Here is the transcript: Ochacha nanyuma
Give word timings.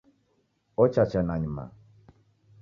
Ochacha 0.83 1.21
nanyuma 1.27 1.63